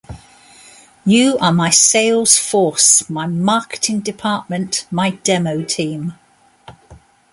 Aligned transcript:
You 1.05 1.37
are 1.37 1.51
my 1.53 1.69
sales 1.69 2.35
force, 2.35 3.07
my 3.07 3.27
marketing 3.27 3.99
department, 3.99 4.87
my 4.89 5.11
demo 5.11 5.61
team. 5.63 6.15